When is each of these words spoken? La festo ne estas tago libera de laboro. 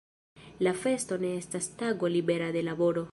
La 0.67 0.71
festo 0.85 1.19
ne 1.25 1.33
estas 1.43 1.69
tago 1.85 2.13
libera 2.17 2.49
de 2.57 2.69
laboro. 2.71 3.09